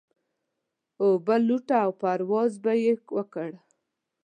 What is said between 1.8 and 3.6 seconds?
او پرواز به يې وکړ.